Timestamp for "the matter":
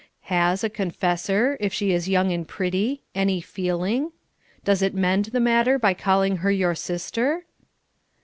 5.25-5.77